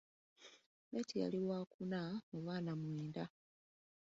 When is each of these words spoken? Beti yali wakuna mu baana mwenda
Beti 0.91 1.15
yali 1.23 1.39
wakuna 1.49 1.99
mu 2.31 2.39
baana 2.45 2.71
mwenda 2.81 3.23